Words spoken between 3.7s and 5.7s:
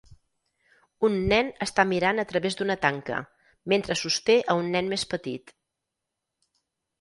mentre sosté a un nen més petit.